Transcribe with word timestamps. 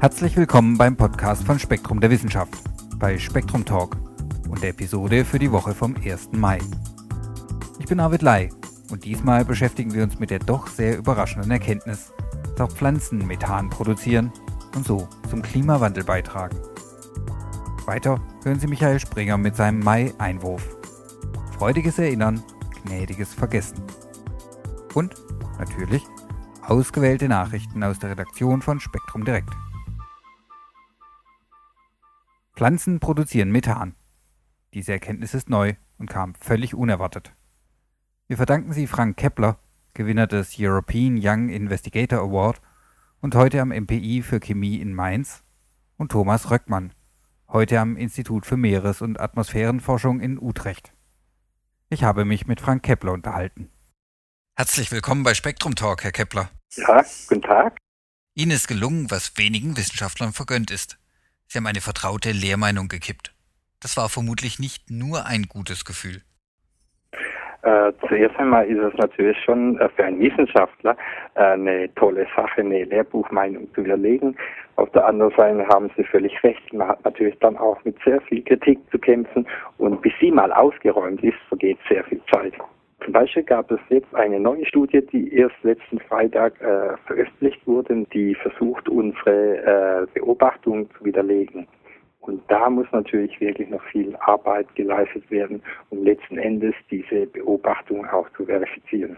Herzlich 0.00 0.36
willkommen 0.36 0.78
beim 0.78 0.96
Podcast 0.96 1.42
von 1.42 1.58
Spektrum 1.58 2.00
der 2.00 2.08
Wissenschaft, 2.08 2.54
bei 3.00 3.18
Spektrum 3.18 3.64
Talk 3.64 3.96
und 4.48 4.62
der 4.62 4.70
Episode 4.70 5.24
für 5.24 5.40
die 5.40 5.50
Woche 5.50 5.74
vom 5.74 5.96
1. 5.96 6.30
Mai. 6.34 6.60
Ich 7.80 7.86
bin 7.86 7.98
Arvid 7.98 8.22
Lai 8.22 8.48
und 8.92 9.04
diesmal 9.04 9.44
beschäftigen 9.44 9.92
wir 9.92 10.04
uns 10.04 10.20
mit 10.20 10.30
der 10.30 10.38
doch 10.38 10.68
sehr 10.68 10.98
überraschenden 10.98 11.50
Erkenntnis, 11.50 12.12
dass 12.56 12.60
auch 12.60 12.72
Pflanzen 12.72 13.26
Methan 13.26 13.70
produzieren 13.70 14.32
und 14.76 14.86
so 14.86 15.08
zum 15.28 15.42
Klimawandel 15.42 16.04
beitragen. 16.04 16.56
Weiter 17.84 18.20
hören 18.44 18.60
Sie 18.60 18.68
Michael 18.68 19.00
Springer 19.00 19.36
mit 19.36 19.56
seinem 19.56 19.80
Mai-Einwurf. 19.80 20.64
Freudiges 21.58 21.98
Erinnern, 21.98 22.40
gnädiges 22.84 23.34
Vergessen. 23.34 23.82
Und 24.94 25.16
natürlich 25.58 26.04
ausgewählte 26.62 27.26
Nachrichten 27.28 27.82
aus 27.82 27.98
der 27.98 28.10
Redaktion 28.10 28.62
von 28.62 28.78
Spektrum 28.78 29.24
Direkt. 29.24 29.50
Pflanzen 32.58 32.98
produzieren 32.98 33.52
Methan. 33.52 33.94
Diese 34.74 34.90
Erkenntnis 34.90 35.32
ist 35.32 35.48
neu 35.48 35.74
und 35.96 36.10
kam 36.10 36.34
völlig 36.34 36.74
unerwartet. 36.74 37.32
Wir 38.26 38.36
verdanken 38.36 38.72
sie 38.72 38.88
Frank 38.88 39.16
Kepler, 39.16 39.60
Gewinner 39.94 40.26
des 40.26 40.56
European 40.58 41.20
Young 41.22 41.50
Investigator 41.50 42.18
Award 42.18 42.60
und 43.20 43.36
heute 43.36 43.60
am 43.60 43.68
MPI 43.68 44.22
für 44.22 44.40
Chemie 44.40 44.80
in 44.80 44.92
Mainz, 44.92 45.44
und 45.98 46.10
Thomas 46.10 46.50
Röckmann, 46.50 46.92
heute 47.46 47.78
am 47.78 47.96
Institut 47.96 48.44
für 48.44 48.56
Meeres- 48.56 49.02
und 49.02 49.20
Atmosphärenforschung 49.20 50.18
in 50.18 50.36
Utrecht. 50.36 50.92
Ich 51.90 52.02
habe 52.02 52.24
mich 52.24 52.48
mit 52.48 52.60
Frank 52.60 52.82
Kepler 52.82 53.12
unterhalten. 53.12 53.70
Herzlich 54.56 54.90
willkommen 54.90 55.22
bei 55.22 55.34
Spektrum 55.34 55.76
Talk, 55.76 56.02
Herr 56.02 56.10
Kepler. 56.10 56.50
Ja, 56.74 57.04
guten 57.28 57.42
Tag. 57.42 57.78
Ihnen 58.34 58.50
ist 58.50 58.66
gelungen, 58.66 59.12
was 59.12 59.36
wenigen 59.36 59.76
Wissenschaftlern 59.76 60.32
vergönnt 60.32 60.72
ist. 60.72 60.97
Sie 61.48 61.58
haben 61.58 61.66
eine 61.66 61.80
vertraute 61.80 62.30
Lehrmeinung 62.32 62.88
gekippt. 62.88 63.32
Das 63.80 63.96
war 63.96 64.10
vermutlich 64.10 64.58
nicht 64.58 64.90
nur 64.90 65.24
ein 65.24 65.44
gutes 65.48 65.86
Gefühl. 65.86 66.20
Äh, 67.62 67.92
zuerst 68.06 68.36
einmal 68.36 68.66
ist 68.66 68.78
es 68.78 68.94
natürlich 68.98 69.36
schon 69.44 69.78
äh, 69.80 69.88
für 69.88 70.04
einen 70.04 70.20
Wissenschaftler 70.20 70.96
äh, 71.34 71.40
eine 71.40 71.92
tolle 71.94 72.26
Sache, 72.36 72.60
eine 72.60 72.84
Lehrbuchmeinung 72.84 73.72
zu 73.74 73.84
widerlegen. 73.84 74.36
Auf 74.76 74.90
der 74.92 75.06
anderen 75.06 75.34
Seite 75.36 75.66
haben 75.68 75.90
Sie 75.96 76.04
völlig 76.04 76.32
recht. 76.44 76.72
Man 76.72 76.86
hat 76.86 77.02
natürlich 77.04 77.36
dann 77.40 77.56
auch 77.56 77.82
mit 77.84 77.96
sehr 78.04 78.20
viel 78.20 78.44
Kritik 78.44 78.78
zu 78.90 78.98
kämpfen 78.98 79.46
und 79.78 80.00
bis 80.02 80.12
sie 80.20 80.30
mal 80.30 80.52
ausgeräumt 80.52 81.22
ist, 81.24 81.38
vergeht 81.48 81.78
sehr 81.88 82.04
viel 82.04 82.20
Zeit. 82.32 82.54
Zum 83.08 83.14
Beispiel 83.14 83.42
gab 83.42 83.70
es 83.70 83.80
jetzt 83.88 84.14
eine 84.14 84.38
neue 84.38 84.66
Studie, 84.66 85.00
die 85.00 85.32
erst 85.32 85.54
letzten 85.62 85.98
Freitag 85.98 86.60
äh, 86.60 86.94
veröffentlicht 87.06 87.66
wurde, 87.66 88.04
die 88.12 88.34
versucht, 88.34 88.86
unsere 88.86 90.02
äh, 90.02 90.06
Beobachtungen 90.12 90.90
zu 90.90 91.06
widerlegen. 91.06 91.66
Und 92.20 92.42
da 92.48 92.68
muss 92.68 92.86
natürlich 92.92 93.40
wirklich 93.40 93.70
noch 93.70 93.82
viel 93.84 94.14
Arbeit 94.16 94.66
geleistet 94.74 95.30
werden, 95.30 95.62
um 95.88 96.04
letzten 96.04 96.36
Endes 96.36 96.74
diese 96.90 97.24
Beobachtung 97.28 98.04
auch 98.08 98.28
zu 98.36 98.44
verifizieren. 98.44 99.16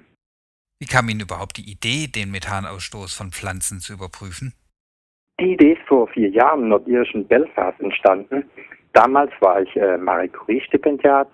Wie 0.79 0.87
kam 0.87 1.09
Ihnen 1.09 1.23
überhaupt 1.23 1.57
die 1.57 1.69
Idee, 1.69 2.07
den 2.07 2.31
Methanausstoß 2.31 3.13
von 3.13 3.33
Pflanzen 3.33 3.81
zu 3.81 3.95
überprüfen? 3.95 4.53
Die 5.41 5.55
Idee 5.55 5.73
ist 5.73 5.83
vor 5.89 6.07
vier 6.07 6.29
Jahren 6.29 6.63
im 6.63 6.69
nordirischen 6.69 7.27
Belfast 7.27 7.81
entstanden. 7.81 8.45
Damals 8.93 9.33
war 9.41 9.61
ich 9.63 9.75
äh, 9.75 9.97
Marie 9.99 10.29
Curie-Stipendiat 10.29 11.29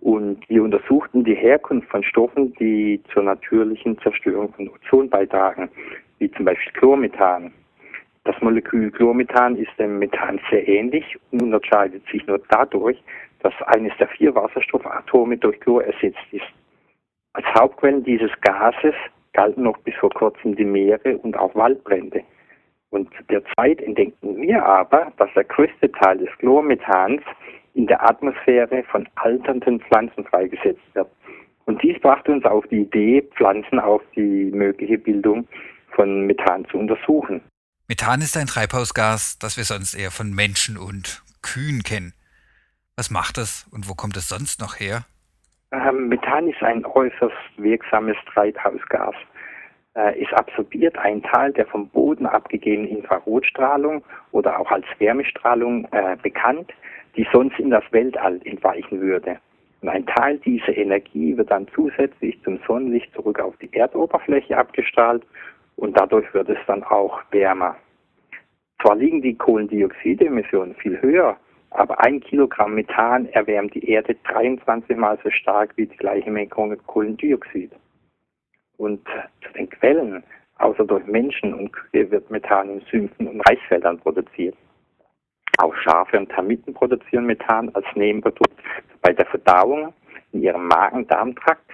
und 0.00 0.48
wir 0.48 0.62
untersuchten 0.62 1.24
die 1.24 1.34
Herkunft 1.34 1.88
von 1.90 2.02
Stoffen, 2.02 2.54
die 2.54 3.00
zur 3.12 3.22
natürlichen 3.22 3.98
Zerstörung 3.98 4.52
von 4.54 4.68
Ozon 4.68 5.10
beitragen, 5.10 5.68
wie 6.18 6.30
zum 6.32 6.44
Beispiel 6.46 6.72
Chlormethan. 6.72 7.52
Das 8.24 8.40
Molekül 8.40 8.90
Chlormethan 8.90 9.56
ist 9.56 9.70
dem 9.78 9.98
Methan 9.98 10.40
sehr 10.50 10.66
ähnlich 10.66 11.18
und 11.30 11.42
unterscheidet 11.42 12.02
sich 12.10 12.26
nur 12.26 12.40
dadurch, 12.50 13.02
dass 13.42 13.54
eines 13.66 13.92
der 13.98 14.08
vier 14.08 14.34
Wasserstoffatome 14.34 15.36
durch 15.38 15.58
Chlor 15.60 15.84
ersetzt 15.84 16.18
ist. 16.32 16.44
Als 17.32 17.46
Hauptquellen 17.54 18.04
dieses 18.04 18.30
Gases 18.42 18.94
galten 19.32 19.62
noch 19.62 19.78
bis 19.78 19.94
vor 19.96 20.10
kurzem 20.10 20.56
die 20.56 20.64
Meere 20.64 21.16
und 21.18 21.36
auch 21.36 21.54
Waldbrände. 21.54 22.22
Und 22.90 23.08
derzeit 23.30 23.80
entdeckten 23.80 24.36
wir 24.42 24.64
aber, 24.64 25.12
dass 25.16 25.32
der 25.34 25.44
größte 25.44 25.90
Teil 25.92 26.18
des 26.18 26.28
Chlormethans 26.38 27.22
in 27.80 27.86
der 27.86 28.02
Atmosphäre 28.02 28.84
von 28.90 29.08
alternden 29.14 29.80
Pflanzen 29.80 30.24
freigesetzt 30.26 30.82
wird. 30.92 31.08
Und 31.64 31.82
dies 31.82 31.98
brachte 32.00 32.30
uns 32.30 32.44
auf 32.44 32.66
die 32.66 32.82
Idee, 32.82 33.22
Pflanzen 33.36 33.78
auf 33.78 34.02
die 34.14 34.50
mögliche 34.52 34.98
Bildung 34.98 35.48
von 35.94 36.26
Methan 36.26 36.66
zu 36.66 36.76
untersuchen. 36.76 37.40
Methan 37.88 38.20
ist 38.20 38.36
ein 38.36 38.46
Treibhausgas, 38.46 39.38
das 39.38 39.56
wir 39.56 39.64
sonst 39.64 39.94
eher 39.94 40.10
von 40.10 40.34
Menschen 40.34 40.76
und 40.76 41.22
Kühen 41.42 41.82
kennen. 41.82 42.12
Was 42.96 43.10
macht 43.10 43.38
es 43.38 43.66
und 43.72 43.88
wo 43.88 43.94
kommt 43.94 44.16
es 44.18 44.28
sonst 44.28 44.60
noch 44.60 44.78
her? 44.78 45.06
Ähm, 45.72 46.08
Methan 46.08 46.48
ist 46.48 46.62
ein 46.62 46.84
äußerst 46.84 47.34
wirksames 47.56 48.16
Treibhausgas. 48.30 49.14
Äh, 49.94 50.22
es 50.22 50.30
absorbiert 50.34 50.98
einen 50.98 51.22
Teil 51.22 51.52
der 51.54 51.66
vom 51.66 51.88
Boden 51.88 52.26
abgegebenen 52.26 52.90
Infrarotstrahlung 52.90 54.04
oder 54.32 54.58
auch 54.58 54.70
als 54.70 54.84
Wärmestrahlung 54.98 55.86
äh, 55.92 56.16
bekannt 56.22 56.70
die 57.16 57.26
sonst 57.32 57.58
in 57.58 57.70
das 57.70 57.84
Weltall 57.90 58.40
entweichen 58.44 59.00
würde. 59.00 59.38
Und 59.82 59.88
ein 59.88 60.06
Teil 60.06 60.38
dieser 60.38 60.76
Energie 60.76 61.36
wird 61.36 61.50
dann 61.50 61.66
zusätzlich 61.74 62.40
zum 62.42 62.58
Sonnenlicht 62.66 63.12
zurück 63.14 63.40
auf 63.40 63.56
die 63.58 63.72
Erdoberfläche 63.72 64.56
abgestrahlt 64.56 65.22
und 65.76 65.98
dadurch 65.98 66.32
wird 66.34 66.50
es 66.50 66.58
dann 66.66 66.82
auch 66.84 67.20
wärmer. 67.30 67.76
Zwar 68.82 68.96
liegen 68.96 69.22
die 69.22 69.36
Kohlendioxidemissionen 69.36 70.74
viel 70.74 71.00
höher, 71.00 71.36
aber 71.70 72.00
ein 72.04 72.20
Kilogramm 72.20 72.74
Methan 72.74 73.26
erwärmt 73.26 73.74
die 73.74 73.88
Erde 73.88 74.16
23 74.24 74.96
Mal 74.96 75.18
so 75.22 75.30
stark 75.30 75.72
wie 75.76 75.86
die 75.86 75.96
gleiche 75.96 76.30
Menge 76.30 76.48
Kohlendioxid. 76.48 77.70
Und 78.76 79.06
zu 79.44 79.52
den 79.52 79.68
Quellen, 79.68 80.22
außer 80.58 80.84
durch 80.84 81.06
Menschen 81.06 81.54
und 81.54 81.72
Kühe, 81.72 82.10
wird 82.10 82.30
Methan 82.30 82.70
in 82.70 82.80
Sümpfen 82.90 83.28
und 83.28 83.40
Reisfeldern 83.42 83.98
produziert. 83.98 84.56
Auch 85.60 85.74
Schafe 85.76 86.18
und 86.18 86.30
Termiten 86.30 86.72
produzieren 86.72 87.26
Methan 87.26 87.68
als 87.74 87.84
Nebenprodukt 87.94 88.58
bei 89.02 89.12
der 89.12 89.26
Verdauung 89.26 89.92
in 90.32 90.42
ihrem 90.42 90.66
Magen-Darm-Trakt. 90.66 91.70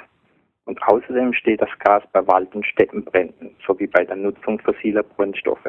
Und 0.64 0.82
außerdem 0.82 1.32
steht 1.32 1.62
das 1.62 1.68
Gas 1.78 2.02
bei 2.12 2.26
Wald- 2.26 2.52
und 2.56 2.66
Steppenbränden 2.66 3.54
sowie 3.64 3.86
bei 3.86 4.04
der 4.04 4.16
Nutzung 4.16 4.58
fossiler 4.58 5.04
Brennstoffe. 5.04 5.68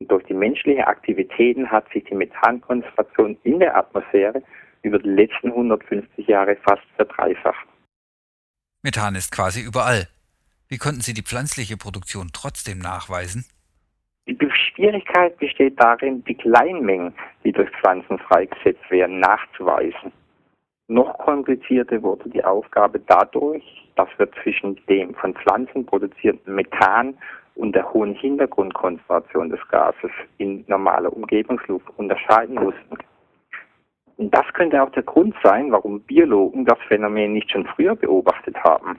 Und 0.00 0.10
durch 0.10 0.22
die 0.24 0.34
menschlichen 0.34 0.84
Aktivitäten 0.84 1.70
hat 1.70 1.90
sich 1.92 2.04
die 2.04 2.14
Methankonzentration 2.14 3.38
in 3.44 3.58
der 3.58 3.74
Atmosphäre 3.74 4.42
über 4.82 4.98
die 4.98 5.08
letzten 5.08 5.48
150 5.48 6.26
Jahre 6.26 6.56
fast 6.56 6.84
verdreifacht. 6.96 7.66
Methan 8.82 9.14
ist 9.14 9.32
quasi 9.32 9.62
überall. 9.62 10.08
Wie 10.68 10.78
konnten 10.78 11.00
Sie 11.00 11.14
die 11.14 11.22
pflanzliche 11.22 11.78
Produktion 11.78 12.28
trotzdem 12.34 12.78
nachweisen? 12.78 13.46
Die 14.30 14.50
Schwierigkeit 14.52 15.36
besteht 15.38 15.80
darin, 15.80 16.22
die 16.24 16.36
Kleinmengen, 16.36 17.12
die 17.42 17.50
durch 17.50 17.68
Pflanzen 17.70 18.16
freigesetzt 18.20 18.88
werden, 18.88 19.18
nachzuweisen. 19.18 20.12
Noch 20.86 21.18
komplizierter 21.18 22.00
wurde 22.02 22.30
die 22.30 22.44
Aufgabe 22.44 23.00
dadurch, 23.00 23.64
dass 23.96 24.08
wir 24.18 24.30
zwischen 24.42 24.78
dem 24.88 25.14
von 25.14 25.34
Pflanzen 25.34 25.84
produzierten 25.84 26.54
Methan 26.54 27.18
und 27.56 27.74
der 27.74 27.92
hohen 27.92 28.14
Hintergrundkonzentration 28.14 29.50
des 29.50 29.60
Gases 29.68 30.12
in 30.38 30.64
normaler 30.68 31.12
Umgebungsluft 31.12 31.86
unterscheiden 31.96 32.54
mussten. 32.54 32.98
Und 34.16 34.32
das 34.32 34.46
könnte 34.52 34.80
auch 34.80 34.90
der 34.90 35.02
Grund 35.02 35.34
sein, 35.42 35.72
warum 35.72 36.02
Biologen 36.02 36.66
das 36.66 36.78
Phänomen 36.86 37.32
nicht 37.32 37.50
schon 37.50 37.66
früher 37.66 37.96
beobachtet 37.96 38.56
haben. 38.62 38.96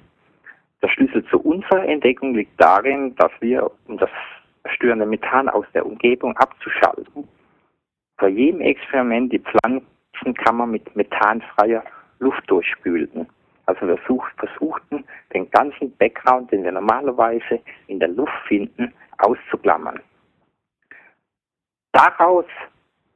Der 0.81 0.89
Schlüssel 0.89 1.23
zu 1.25 1.39
unserer 1.39 1.85
Entdeckung 1.85 2.33
liegt 2.33 2.59
darin, 2.59 3.15
dass 3.15 3.31
wir, 3.39 3.71
um 3.87 3.97
das 3.97 4.09
störende 4.65 5.05
Methan 5.05 5.49
aus 5.49 5.65
der 5.73 5.85
Umgebung 5.85 6.35
abzuschalten. 6.37 7.27
Bei 8.17 8.27
jedem 8.27 8.61
Experiment 8.61 9.33
die 9.33 9.39
Pflanzenkammer 9.39 10.65
mit 10.65 10.95
methanfreier 10.95 11.83
Luft 12.19 12.43
durchspülten. 12.47 13.27
Also 13.65 13.87
wir 13.87 13.97
versuchten, 14.37 15.05
den 15.33 15.49
ganzen 15.49 15.95
Background, 15.97 16.51
den 16.51 16.63
wir 16.63 16.71
normalerweise 16.71 17.59
in 17.87 17.99
der 17.99 18.09
Luft 18.09 18.33
finden, 18.47 18.93
auszuklammern. 19.17 19.99
Daraus 21.91 22.45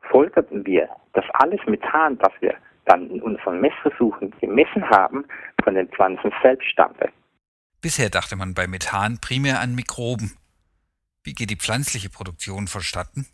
folgerten 0.09 0.65
wir, 0.65 0.89
dass 1.13 1.25
alles 1.33 1.59
Methan, 1.67 2.17
das 2.19 2.31
wir 2.39 2.55
dann 2.85 3.09
in 3.09 3.21
unseren 3.21 3.61
Messversuchen 3.61 4.31
gemessen 4.39 4.87
haben, 4.89 5.25
von 5.63 5.73
den 5.75 5.87
Pflanzen 5.89 6.31
selbst 6.41 6.67
stammte. 6.67 7.09
Bisher 7.81 8.09
dachte 8.09 8.35
man 8.35 8.53
bei 8.53 8.67
Methan 8.67 9.19
primär 9.21 9.59
an 9.59 9.75
Mikroben, 9.75 10.37
wie 11.25 11.33
geht 11.33 11.49
die 11.49 11.57
pflanzliche 11.57 12.09
Produktion 12.09 12.67
vonstatten? 12.67 13.25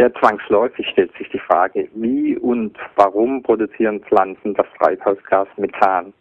Ja, 0.00 0.12
zwangsläufig 0.14 0.86
stellt 0.92 1.12
sich 1.18 1.28
die 1.30 1.40
Frage, 1.40 1.88
wie 1.94 2.36
und 2.36 2.78
warum 2.94 3.42
produzieren 3.42 4.00
Pflanzen 4.04 4.54
das 4.54 4.66
Treibhausgas 4.78 5.48
Methan? 5.56 6.14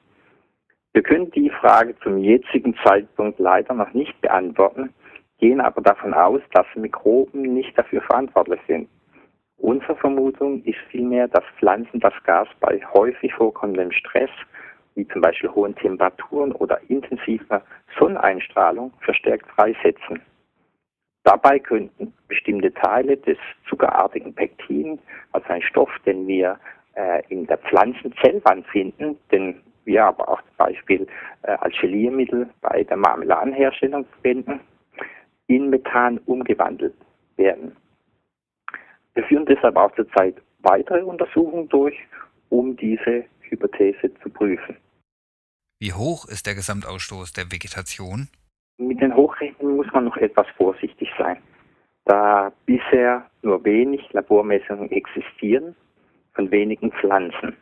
Wir 0.94 1.04
können 1.04 1.30
die 1.30 1.52
Frage 1.62 1.96
zum 2.02 2.18
jetzigen 2.18 2.76
Zeitpunkt 2.84 3.38
leider 3.38 3.76
noch 3.76 3.94
nicht 3.94 4.20
beantworten, 4.20 4.92
gehen 5.38 5.62
aber 5.62 5.82
davon 5.82 6.16
aus, 6.16 6.42
dass 6.54 6.66
Mikroben 6.76 7.44
nicht 7.54 7.78
dafür 7.78 8.02
verantwortlich 8.02 8.60
sind. 8.68 8.90
Unsere 9.58 9.96
Vermutung 9.96 10.64
ist 10.64 10.80
vielmehr, 10.90 11.28
dass 11.28 11.44
Pflanzen 11.60 12.00
das 12.00 12.14
Gas 12.24 12.48
bei 12.60 12.82
häufig 12.96 13.32
vorkommendem 13.36 13.92
Stress, 13.92 14.32
wie 14.96 15.08
zum 15.08 15.22
Beispiel 15.22 15.52
hohen 15.52 15.76
Temperaturen 15.76 16.52
oder 16.54 16.80
intensiver 16.90 17.62
Sonneneinstrahlung, 18.00 18.92
verstärkt 19.02 19.48
freisetzen. 19.52 20.22
Dabei 21.28 21.60
könnten 21.60 22.14
bestimmte 22.30 22.74
Teile 22.74 23.18
des 23.18 23.38
zuckerartigen 23.68 24.34
Pektin, 24.34 24.98
also 25.34 25.46
ein 25.50 25.62
Stoff, 25.62 25.90
den 26.06 26.26
wir 26.26 26.58
äh, 26.96 27.22
in 27.28 27.46
der 27.48 27.58
Pflanzenzellwand 27.58 28.66
finden, 28.68 29.18
den 29.30 29.62
wir 29.84 30.06
aber 30.06 30.30
auch 30.30 30.42
zum 30.42 30.56
Beispiel 30.56 31.06
äh, 31.42 31.52
als 31.52 31.76
Geliermittel 31.82 32.50
bei 32.62 32.82
der 32.86 32.96
Marmeladenherstellung 32.96 34.06
verwenden, 34.06 34.62
in 35.48 35.70
Methan 35.70 36.20
umgewandelt 36.20 36.96
werden. 37.36 37.76
Wir 39.14 39.26
führen 39.26 39.46
deshalb 39.48 39.76
auch 39.76 39.94
zurzeit 39.96 40.36
weitere 40.60 41.02
Untersuchungen 41.02 41.68
durch, 41.68 41.98
um 42.48 42.78
diese 42.78 43.26
Hypothese 43.42 44.14
zu 44.24 44.30
prüfen. 44.30 44.78
Wie 45.82 45.92
hoch 45.92 46.26
ist 46.30 46.48
der 46.48 46.56
Gesamtausstoß 46.56 47.34
der 47.34 47.52
Vegetation? 47.52 48.30
Mit 48.80 49.02
den 49.02 49.16
Hochrechnungen 49.16 49.78
muss 49.78 49.92
man 49.92 50.06
noch 50.06 50.18
etwas 50.18 50.46
vorsichtig 50.56 51.10
sein, 51.18 51.38
da 52.06 52.52
bisher 52.68 53.26
nur 53.42 53.64
wenig 53.66 54.14
Labormessungen 54.14 54.92
existieren 54.92 55.76
von 56.34 56.52
wenigen 56.52 56.92
Pflanzen. 56.92 57.58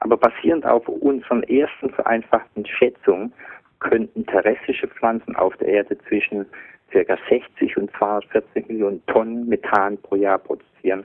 Aber 0.00 0.18
basierend 0.18 0.66
auf 0.66 0.86
unseren 0.88 1.42
ersten 1.44 1.88
vereinfachten 1.88 2.66
Schätzungen 2.66 3.32
könnten 3.78 4.26
terrestrische 4.26 4.88
Pflanzen 4.88 5.34
auf 5.36 5.56
der 5.56 5.68
Erde 5.68 5.96
zwischen 6.06 6.44
ca. 6.90 7.16
60 7.30 7.78
und 7.78 7.90
240 7.96 8.68
Millionen 8.68 9.04
Tonnen 9.06 9.48
Methan 9.48 9.96
pro 10.02 10.16
Jahr 10.16 10.38
produzieren. 10.38 11.04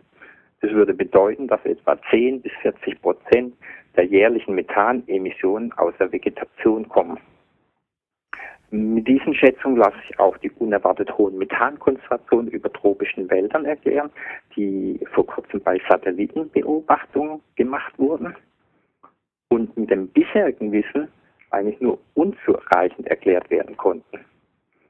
Das 0.60 0.72
würde 0.72 0.94
bedeuten, 0.94 1.48
dass 1.48 1.64
etwa 1.64 1.98
10 2.10 2.42
bis 2.42 2.52
40 2.62 3.02
Prozent 3.02 3.56
der 3.96 4.04
jährlichen 4.06 4.56
Methanemissionen 4.56 5.72
aus 5.74 5.94
der 6.00 6.12
Vegetation 6.12 6.90
kommen. 6.90 7.18
Mit 8.70 9.08
diesen 9.08 9.34
Schätzungen 9.34 9.78
lasse 9.78 9.96
ich 10.10 10.20
auch 10.20 10.38
die 10.40 10.52
unerwartet 10.52 11.18
hohen 11.18 11.38
Methankonzentrationen 11.38 12.52
über 12.52 12.72
tropischen 12.72 13.30
Wäldern 13.30 13.64
erklären, 13.64 14.10
die 14.56 15.00
vor 15.14 15.26
kurzem 15.26 15.62
bei 15.62 15.80
Satellitenbeobachtungen 15.90 17.40
gemacht 17.56 17.94
wurden 17.98 18.36
und 19.50 19.76
mit 19.78 19.90
dem 19.90 20.10
bisherigen 20.10 20.74
Wissen 20.74 21.08
eigentlich 21.52 21.80
nur 21.80 21.98
unzureichend 22.16 23.08
erklärt 23.08 23.50
werden 23.50 23.78
konnten. 23.78 24.20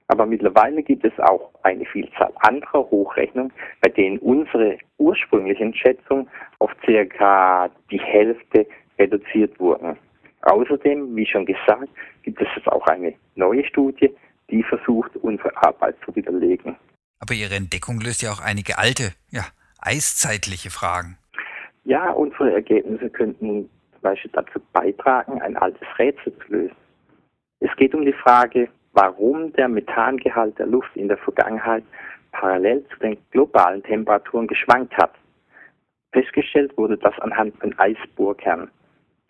Aber 0.08 0.26
mittlerweile 0.26 0.82
gibt 0.82 1.06
es 1.06 1.20
auch 1.20 1.52
eine 1.64 1.86
Vielzahl 1.86 2.32
anderer 2.40 2.90
Hochrechnungen, 2.90 3.52
bei 3.82 3.90
denen 3.90 4.18
unsere 4.20 4.78
ursprünglichen 4.98 5.74
Schätzungen 5.76 6.28
auf 6.60 6.72
circa 6.86 7.70
die 7.92 8.00
Hälfte 8.00 8.66
reduziert 8.98 9.60
wurden. 9.60 9.98
Außerdem, 10.44 11.16
wie 11.16 11.26
schon 11.26 11.46
gesagt, 11.46 11.90
gibt 12.28 12.42
es 12.42 12.48
jetzt 12.58 12.68
auch 12.68 12.86
eine 12.88 13.14
neue 13.36 13.66
Studie, 13.66 14.14
die 14.52 14.62
versucht, 14.62 15.16
unsere 15.22 15.56
Arbeit 15.64 15.96
zu 16.04 16.14
widerlegen. 16.14 16.76
Aber 17.22 17.34
Ihre 17.34 17.56
Entdeckung 17.56 18.02
löst 18.02 18.22
ja 18.22 18.34
auch 18.34 18.42
einige 18.42 18.78
alte, 18.78 19.14
ja, 19.32 19.44
eiszeitliche 19.80 20.70
Fragen. 20.70 21.18
Ja, 21.86 22.12
unsere 22.12 22.52
Ergebnisse 22.52 23.10
könnten 23.10 23.70
zum 23.94 24.02
Beispiel 24.02 24.30
dazu 24.34 24.60
beitragen, 24.74 25.42
ein 25.42 25.56
altes 25.56 25.88
Rätsel 25.98 26.34
zu 26.40 26.52
lösen. 26.52 26.76
Es 27.62 27.74
geht 27.78 27.96
um 27.96 28.04
die 28.04 28.20
Frage, 28.26 28.68
warum 28.92 29.54
der 29.54 29.70
Methangehalt 29.70 30.60
der 30.60 30.68
Luft 30.68 30.94
in 30.98 31.08
der 31.08 31.18
Vergangenheit 31.20 31.86
parallel 32.34 32.86
zu 32.90 33.00
den 33.00 33.18
globalen 33.32 33.82
Temperaturen 33.84 34.48
geschwankt 34.48 34.98
hat. 34.98 35.14
Festgestellt 36.12 36.78
wurde 36.78 36.98
das 36.98 37.18
anhand 37.20 37.58
von 37.62 37.74
Eisbohrkernen. 37.80 38.70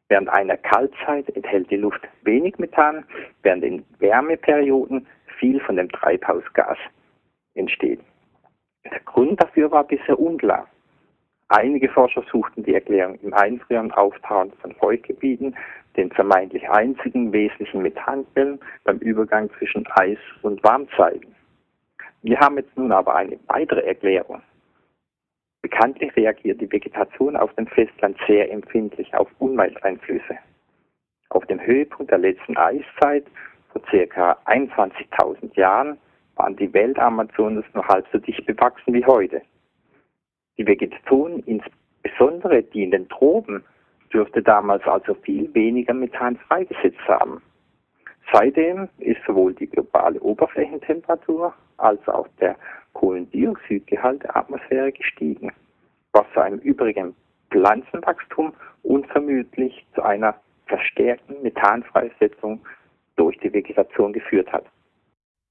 Während 0.09 0.29
einer 0.29 0.57
Kaltzeit 0.57 1.29
enthält 1.35 1.69
die 1.69 1.77
Luft 1.77 2.01
wenig 2.23 2.57
Methan, 2.57 3.03
während 3.43 3.63
in 3.63 3.85
Wärmeperioden 3.99 5.05
viel 5.37 5.59
von 5.59 5.75
dem 5.75 5.89
Treibhausgas 5.89 6.77
entsteht. 7.55 7.99
Der 8.85 8.99
Grund 9.01 9.41
dafür 9.41 9.69
war 9.71 9.83
bisher 9.83 10.17
unklar. 10.17 10.67
Einige 11.49 11.89
Forscher 11.89 12.23
suchten 12.31 12.63
die 12.63 12.73
Erklärung 12.73 13.19
im 13.21 13.33
Einfrieren 13.33 13.91
Auftauen 13.91 14.51
von 14.61 14.73
Feuchtgebieten, 14.75 15.55
den 15.95 16.11
vermeintlich 16.11 16.69
einzigen 16.69 17.31
wesentlichen 17.33 17.81
Methanquellen 17.81 18.59
beim 18.83 18.97
Übergang 18.99 19.49
zwischen 19.57 19.85
Eis- 19.95 20.17
und 20.41 20.63
Warmzeiten. 20.63 21.35
Wir 22.21 22.39
haben 22.39 22.57
jetzt 22.57 22.75
nun 22.77 22.91
aber 22.91 23.15
eine 23.15 23.39
weitere 23.47 23.81
Erklärung. 23.81 24.41
Bekanntlich 25.77 26.15
reagiert 26.15 26.59
die 26.59 26.71
Vegetation 26.71 27.35
auf 27.35 27.53
dem 27.53 27.67
Festland 27.67 28.17
sehr 28.25 28.51
empfindlich 28.51 29.13
auf 29.13 29.29
Umwelteinflüsse. 29.37 30.35
Auf 31.29 31.45
dem 31.45 31.61
Höhepunkt 31.61 32.09
der 32.09 32.17
letzten 32.17 32.57
Eiszeit 32.57 33.25
vor 33.71 33.83
ca. 33.83 34.39
21.000 34.47 35.55
Jahren 35.55 35.99
waren 36.35 36.55
die 36.55 36.73
Weltamazonas 36.73 37.63
nur 37.75 37.87
halb 37.87 38.07
so 38.11 38.17
dicht 38.17 38.43
bewachsen 38.47 38.91
wie 38.91 39.05
heute. 39.05 39.43
Die 40.57 40.65
Vegetation, 40.65 41.43
insbesondere 41.45 42.63
die 42.63 42.81
in 42.81 42.89
den 42.89 43.07
Tropen, 43.09 43.63
dürfte 44.11 44.41
damals 44.41 44.83
also 44.85 45.13
viel 45.13 45.53
weniger 45.53 45.93
Methan 45.93 46.37
freigesetzt 46.37 47.07
haben. 47.07 47.39
Seitdem 48.33 48.89
ist 48.97 49.21
sowohl 49.27 49.53
die 49.53 49.67
globale 49.67 50.19
Oberflächentemperatur 50.21 51.53
als 51.77 52.07
auch 52.07 52.27
der 52.39 52.55
Kohlendioxidgehalt 52.93 54.23
der 54.23 54.35
Atmosphäre 54.35 54.91
gestiegen, 54.91 55.51
was 56.13 56.25
zu 56.33 56.41
einem 56.41 56.59
übrigen 56.59 57.15
Pflanzenwachstum 57.51 58.53
unvermutlich 58.83 59.85
zu 59.95 60.01
einer 60.03 60.39
verstärkten 60.67 61.41
Methanfreisetzung 61.41 62.65
durch 63.15 63.37
die 63.39 63.51
Vegetation 63.51 64.13
geführt 64.13 64.51
hat. 64.51 64.65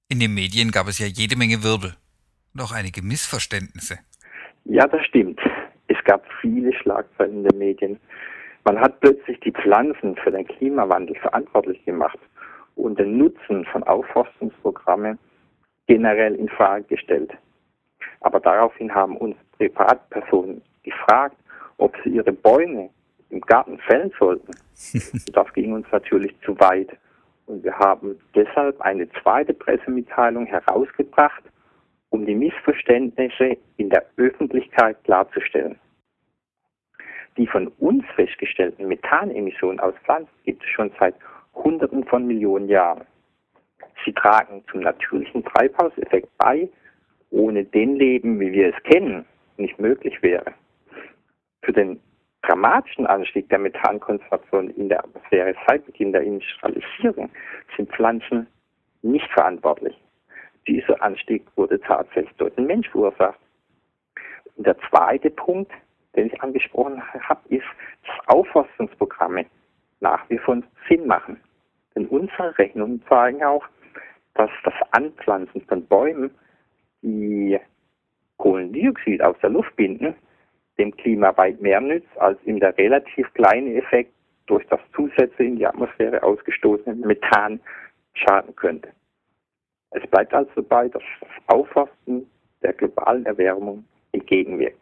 In 0.08 0.20
den 0.20 0.34
Medien 0.34 0.70
gab 0.70 0.86
es 0.88 0.98
ja 0.98 1.06
jede 1.06 1.36
Menge 1.36 1.62
Wirbel 1.62 1.94
und 2.54 2.60
auch 2.60 2.72
einige 2.72 3.02
Missverständnisse. 3.02 3.98
Ja, 4.64 4.86
das 4.86 5.04
stimmt. 5.06 5.40
Es 5.88 6.02
gab 6.04 6.24
viele 6.40 6.72
Schlagzeilen 6.72 7.38
in 7.38 7.44
den 7.44 7.58
Medien. 7.58 8.00
Man 8.64 8.80
hat 8.80 9.00
plötzlich 9.00 9.38
die 9.40 9.52
Pflanzen 9.52 10.16
für 10.16 10.30
den 10.30 10.46
Klimawandel 10.46 11.16
verantwortlich 11.16 11.84
gemacht 11.84 12.18
und 12.74 12.98
den 12.98 13.18
Nutzen 13.18 13.64
von 13.66 13.82
Aufforstungsprogrammen 13.84 15.18
generell 15.86 16.34
in 16.34 16.48
Frage 16.48 16.84
gestellt. 16.84 17.32
Aber 18.20 18.40
daraufhin 18.40 18.94
haben 18.94 19.16
uns 19.16 19.36
Privatpersonen 19.56 20.62
gefragt, 20.82 21.36
ob 21.78 21.94
sie 22.02 22.10
ihre 22.10 22.32
Bäume 22.32 22.90
im 23.30 23.40
Garten 23.40 23.78
fällen 23.78 24.12
sollten. 24.18 24.52
Das 25.32 25.52
ging 25.54 25.72
uns 25.72 25.86
natürlich 25.90 26.34
zu 26.44 26.58
weit. 26.60 26.96
Und 27.46 27.62
wir 27.62 27.78
haben 27.78 28.18
deshalb 28.34 28.80
eine 28.80 29.08
zweite 29.22 29.54
Pressemitteilung 29.54 30.46
herausgebracht, 30.46 31.42
um 32.10 32.26
die 32.26 32.34
Missverständnisse 32.34 33.56
in 33.76 33.90
der 33.90 34.04
Öffentlichkeit 34.16 35.02
klarzustellen. 35.04 35.78
Die 37.36 37.46
von 37.46 37.68
uns 37.78 38.04
festgestellten 38.14 38.88
Methanemissionen 38.88 39.78
aus 39.80 39.94
Pflanzen 40.04 40.30
gibt 40.44 40.62
es 40.62 40.70
schon 40.70 40.90
seit 40.98 41.14
Hunderten 41.54 42.04
von 42.04 42.26
Millionen 42.26 42.68
Jahren. 42.68 43.04
Sie 44.04 44.12
tragen 44.12 44.64
zum 44.70 44.80
natürlichen 44.80 45.44
Treibhauseffekt 45.44 46.28
bei, 46.38 46.68
ohne 47.30 47.64
den 47.64 47.96
Leben, 47.96 48.40
wie 48.40 48.52
wir 48.52 48.74
es 48.74 48.82
kennen, 48.84 49.24
nicht 49.56 49.78
möglich 49.78 50.22
wäre. 50.22 50.52
Für 51.62 51.72
den 51.72 52.00
dramatischen 52.42 53.06
Anstieg 53.06 53.48
der 53.48 53.58
Methankonzentration 53.58 54.70
in 54.70 54.88
der 54.88 55.00
Atmosphäre 55.00 55.54
seit 55.66 55.84
Beginn 55.86 56.12
der 56.12 56.22
Industrialisierung 56.22 57.30
sind 57.76 57.90
Pflanzen 57.90 58.46
nicht 59.02 59.28
verantwortlich. 59.32 59.96
Dieser 60.66 61.00
Anstieg 61.02 61.44
wurde 61.56 61.80
tatsächlich 61.80 62.34
durch 62.36 62.54
den 62.54 62.66
Mensch 62.66 62.88
verursacht. 62.90 63.38
Und 64.56 64.66
der 64.66 64.76
zweite 64.90 65.30
Punkt, 65.30 65.72
den 66.14 66.26
ich 66.26 66.42
angesprochen 66.42 67.02
habe, 67.28 67.40
ist, 67.48 67.66
dass 68.06 68.28
Aufforstungsprogramme 68.28 69.46
nach 70.00 70.28
wie 70.28 70.38
vor 70.38 70.60
Sinn 70.88 71.06
machen. 71.06 71.40
Denn 71.94 72.06
unsere 72.06 72.56
Rechnungen 72.58 73.02
zeigen 73.08 73.42
auch, 73.42 73.64
dass 74.34 74.50
das 74.64 74.74
Anpflanzen 74.90 75.62
von 75.62 75.86
Bäumen, 75.86 76.30
die 77.02 77.58
Kohlendioxid 78.38 79.22
aus 79.22 79.36
der 79.42 79.50
Luft 79.50 79.74
binden, 79.76 80.14
dem 80.78 80.94
Klima 80.96 81.36
weit 81.36 81.60
mehr 81.60 81.80
nützt, 81.80 82.16
als 82.18 82.38
ihm 82.44 82.60
der 82.60 82.76
relativ 82.76 83.32
kleine 83.34 83.74
Effekt 83.74 84.12
durch 84.46 84.66
das 84.68 84.80
Zusätze 84.94 85.42
in 85.42 85.56
die 85.56 85.66
Atmosphäre 85.66 86.22
ausgestoßene 86.22 86.94
Methan 87.06 87.60
schaden 88.14 88.54
könnte. 88.56 88.88
Es 89.90 90.06
bleibt 90.10 90.34
also 90.34 90.50
dabei, 90.56 90.88
dass 90.88 91.02
das 91.20 91.28
Aufforsten 91.46 92.26
der 92.62 92.72
globalen 92.72 93.24
Erwärmung 93.26 93.84
entgegenwirkt. 94.12 94.80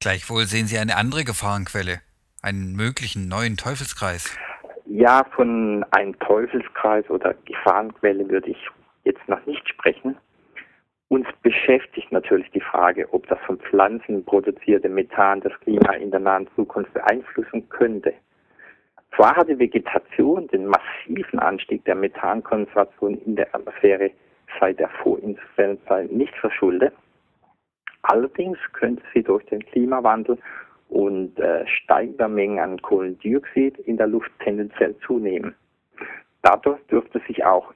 Gleichwohl 0.00 0.44
sehen 0.44 0.66
Sie 0.66 0.78
eine 0.78 0.96
andere 0.96 1.24
Gefahrenquelle, 1.24 2.00
einen 2.42 2.74
möglichen 2.74 3.28
neuen 3.28 3.56
Teufelskreis. 3.56 4.36
Ja, 4.86 5.24
von 5.36 5.84
einem 5.92 6.18
Teufelskreis 6.18 7.08
oder 7.10 7.34
Gefahrenquelle 7.44 8.28
würde 8.28 8.50
ich 8.50 8.68
jetzt 9.04 9.26
noch 9.28 9.44
nicht 9.46 9.68
sprechen. 9.68 10.16
Beschäftigt 11.42 12.12
natürlich 12.12 12.50
die 12.52 12.60
Frage, 12.60 13.12
ob 13.12 13.26
das 13.28 13.38
von 13.40 13.58
Pflanzen 13.58 14.24
produzierte 14.24 14.88
Methan 14.88 15.40
das 15.40 15.52
Klima 15.60 15.92
in 15.94 16.10
der 16.10 16.20
nahen 16.20 16.48
Zukunft 16.54 16.92
beeinflussen 16.92 17.68
könnte. 17.68 18.14
Zwar 19.16 19.36
hat 19.36 19.48
die 19.48 19.58
Vegetation 19.58 20.46
den 20.48 20.66
massiven 20.66 21.38
Anstieg 21.40 21.84
der 21.84 21.96
Methankonzentration 21.96 23.18
in 23.24 23.36
der 23.36 23.52
Atmosphäre 23.54 24.10
seit 24.60 24.78
der 24.78 24.88
vorindustriellen 25.02 25.78
Zeit 25.86 26.12
nicht 26.12 26.34
verschuldet, 26.36 26.94
allerdings 28.02 28.58
könnte 28.72 29.02
sie 29.12 29.22
durch 29.22 29.44
den 29.46 29.64
Klimawandel 29.66 30.38
und 30.88 31.38
äh, 31.38 31.66
steigender 31.66 32.28
Mengen 32.28 32.58
an 32.58 32.82
Kohlendioxid 32.82 33.78
in 33.80 33.96
der 33.96 34.08
Luft 34.08 34.30
tendenziell 34.40 34.96
zunehmen. 35.06 35.54
Dadurch 36.42 36.80
dürfte 36.86 37.20
sich 37.26 37.44
auch 37.44 37.72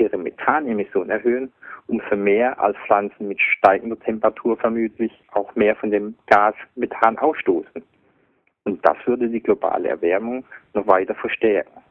ihre 0.00 0.16
Methanemission 0.16 1.10
erhöhen, 1.10 1.52
umso 1.86 2.16
mehr 2.16 2.58
als 2.60 2.76
Pflanzen 2.86 3.28
mit 3.28 3.40
steigender 3.40 3.98
Temperatur 3.98 4.56
vermutlich 4.56 5.12
auch 5.32 5.54
mehr 5.54 5.76
von 5.76 5.90
dem 5.90 6.14
Gas 6.26 6.54
Methan 6.74 7.18
ausstoßen. 7.18 7.82
Und 8.64 8.86
das 8.86 8.96
würde 9.06 9.28
die 9.28 9.42
globale 9.42 9.88
Erwärmung 9.88 10.44
noch 10.74 10.86
weiter 10.86 11.14
verstärken. 11.14 11.82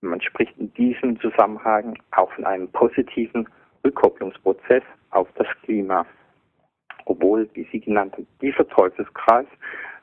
Man 0.00 0.20
spricht 0.20 0.56
in 0.58 0.72
diesem 0.74 1.18
Zusammenhang 1.20 1.96
auch 2.10 2.30
von 2.32 2.44
einem 2.44 2.68
positiven 2.68 3.48
Rückkopplungsprozess 3.84 4.82
auf 5.10 5.28
das 5.36 5.46
Klima. 5.62 6.04
Obwohl, 7.04 7.48
wie 7.54 7.66
Sie 7.70 7.80
genannt 7.80 8.14
haben, 8.14 8.26
dieser 8.40 8.68
Teufelskreis 8.68 9.46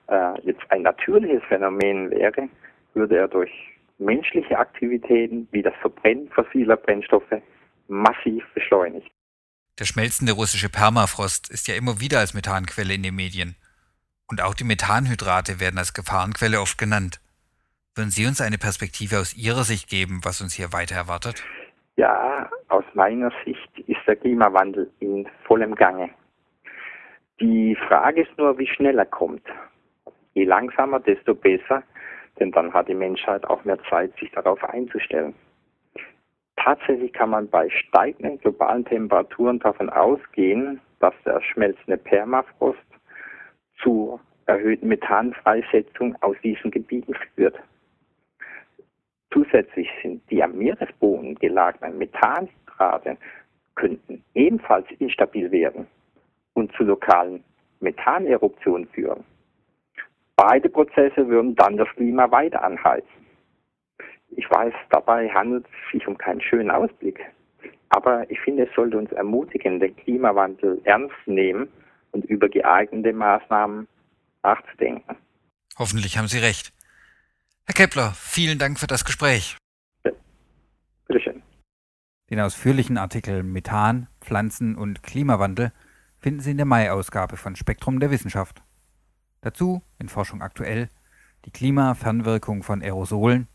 äh, 0.08 0.39
jetzt 0.41 0.62
ein 0.69 0.84
natürliches 0.84 1.43
Phänomen 1.43 2.10
wäre, 2.12 2.50
würde 2.93 3.17
er 3.17 3.27
durch 3.27 3.51
menschliche 3.99 4.57
Aktivitäten 4.57 5.47
wie 5.51 5.61
das 5.61 5.73
Verbrennen 5.81 6.29
fossiler 6.29 6.77
Brennstoffe 6.77 7.41
massiv 7.87 8.43
beschleunigt. 8.53 9.11
Der 9.79 9.85
schmelzende 9.85 10.33
russische 10.33 10.69
Permafrost 10.69 11.49
ist 11.49 11.67
ja 11.67 11.75
immer 11.75 11.99
wieder 11.99 12.19
als 12.19 12.33
Methanquelle 12.33 12.93
in 12.93 13.03
den 13.03 13.15
Medien. 13.15 13.55
Und 14.27 14.41
auch 14.41 14.53
die 14.53 14.63
Methanhydrate 14.63 15.59
werden 15.59 15.77
als 15.77 15.93
Gefahrenquelle 15.93 16.59
oft 16.61 16.77
genannt. 16.77 17.19
Würden 17.95 18.11
Sie 18.11 18.25
uns 18.25 18.41
eine 18.41 18.57
Perspektive 18.57 19.19
aus 19.19 19.35
Ihrer 19.35 19.63
Sicht 19.63 19.89
geben, 19.89 20.21
was 20.23 20.41
uns 20.41 20.53
hier 20.53 20.71
weiter 20.71 20.95
erwartet? 20.95 21.43
Ja, 21.95 22.49
aus 22.67 22.85
meiner 22.93 23.31
Sicht 23.43 23.69
ist 23.87 23.99
der 24.07 24.15
Klimawandel 24.15 24.91
in 24.99 25.27
vollem 25.45 25.75
Gange. 25.75 26.09
Die 27.41 27.75
Frage 27.87 28.21
ist 28.21 28.37
nur, 28.37 28.57
wie 28.57 28.67
schnell 28.67 28.99
er 28.99 29.05
kommt. 29.05 29.45
Je 30.33 30.43
langsamer, 30.43 30.99
desto 30.99 31.33
besser, 31.33 31.83
denn 32.39 32.51
dann 32.51 32.74
hat 32.74 32.88
die 32.88 32.96
Menschheit 32.96 33.46
auch 33.46 33.63
mehr 33.65 33.79
Zeit, 33.89 34.13
sich 34.19 34.31
darauf 34.31 34.63
einzustellen. 34.63 35.34
Tatsächlich 36.55 37.13
kann 37.13 37.29
man 37.29 37.50
bei 37.50 37.69
steigenden 37.69 38.39
globalen 38.39 38.86
Temperaturen 38.86 39.60
davon 39.60 39.89
ausgehen, 39.89 40.81
dass 41.00 41.13
der 41.25 41.41
schmelzende 41.41 41.98
Permafrost 41.98 42.79
zu 43.81 44.19
erhöhten 44.46 44.88
Methanfreisetzung 44.88 46.15
aus 46.22 46.36
diesen 46.43 46.72
Gebieten 46.72 47.13
führt. 47.36 47.58
Zusätzlich 49.31 49.88
sind 50.01 50.22
die 50.29 50.43
am 50.43 50.58
Meeresboden 50.58 51.36
gelagerten 51.36 51.98
Methanhydrate 51.98 53.17
könnten 53.75 54.24
ebenfalls 54.34 54.88
instabil 55.00 55.50
werden 55.51 55.88
und 56.53 56.72
zu 56.74 56.84
lokalen 56.84 57.43
Methaneruptionen 57.79 58.88
führen. 58.89 59.24
Beide 60.41 60.69
Prozesse 60.69 61.27
würden 61.27 61.53
dann 61.55 61.75
das 61.75 61.89
Klima 61.98 62.31
weiter 62.31 62.63
anheizen. 62.63 63.25
Ich 64.38 64.50
weiß, 64.50 64.74
dabei 64.89 65.27
handelt 65.27 65.65
es 65.65 65.91
sich 65.91 66.08
um 66.08 66.17
keinen 66.17 66.39
schönen 66.39 66.72
Ausblick. 66.72 67.19
Aber 67.89 68.24
ich 68.31 68.39
finde, 68.39 68.63
es 68.63 68.74
sollte 68.74 68.98
uns 68.98 69.12
ermutigen, 69.12 69.81
den 69.81 69.93
Klimawandel 69.98 70.79
ernst 70.86 71.17
nehmen 71.25 71.67
und 72.13 72.24
über 72.24 72.48
geeignete 72.48 73.12
Maßnahmen 73.12 73.86
nachzudenken. 74.41 75.17
Hoffentlich 75.77 76.17
haben 76.17 76.29
Sie 76.29 76.39
recht. 76.39 76.72
Herr 77.65 77.75
Kepler, 77.75 78.13
vielen 78.15 78.60
Dank 78.60 78.79
für 78.79 78.88
das 78.88 79.03
Gespräch. 79.03 79.58
Ja. 80.05 80.12
Bitteschön. 81.10 81.43
Den 82.29 82.39
ausführlichen 82.39 82.98
Artikel 82.98 83.43
Methan, 83.43 84.08
Pflanzen 84.22 84.77
und 84.77 85.03
Klimawandel 85.03 85.74
finden 86.17 86.39
Sie 86.39 86.51
in 86.51 86.58
der 86.58 86.65
Mai-Ausgabe 86.65 87.36
von 87.36 87.58
Spektrum 87.58 88.00
der 88.00 88.10
Wissenschaft. 88.10 88.63
Dazu 89.41 89.81
in 90.00 90.10
Forschung 90.10 90.41
aktuell 90.41 90.89
die 91.46 91.51
Klimafernwirkung 91.51 92.63
von 92.63 92.81
Aerosolen, 92.81 93.48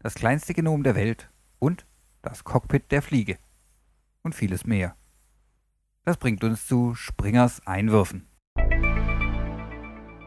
das 0.00 0.14
kleinste 0.14 0.54
Genom 0.54 0.82
der 0.82 0.94
Welt 0.94 1.28
und 1.58 1.86
das 2.22 2.44
Cockpit 2.44 2.90
der 2.90 3.02
Fliege 3.02 3.38
und 4.22 4.34
vieles 4.34 4.64
mehr. 4.64 4.96
Das 6.04 6.16
bringt 6.16 6.44
uns 6.44 6.66
zu 6.66 6.94
Springers 6.94 7.66
Einwürfen. 7.66 8.28